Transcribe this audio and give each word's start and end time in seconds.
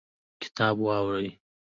کتاب 0.41 0.75
واوړوئ 0.85 1.27